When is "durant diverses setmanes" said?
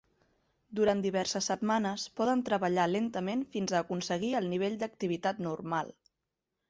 0.77-2.05